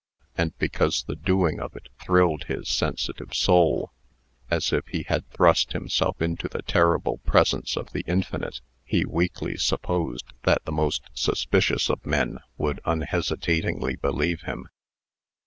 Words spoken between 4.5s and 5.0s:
if